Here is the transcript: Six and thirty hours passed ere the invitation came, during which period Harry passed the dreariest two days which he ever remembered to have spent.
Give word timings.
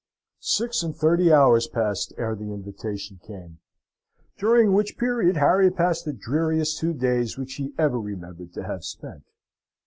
Six 0.39 0.81
and 0.81 0.95
thirty 0.97 1.31
hours 1.31 1.67
passed 1.67 2.11
ere 2.17 2.33
the 2.33 2.51
invitation 2.51 3.19
came, 3.23 3.59
during 4.35 4.73
which 4.73 4.97
period 4.97 5.37
Harry 5.37 5.69
passed 5.69 6.05
the 6.05 6.11
dreariest 6.11 6.79
two 6.79 6.95
days 6.95 7.37
which 7.37 7.53
he 7.61 7.75
ever 7.77 7.99
remembered 7.99 8.51
to 8.53 8.63
have 8.63 8.83
spent. 8.83 9.25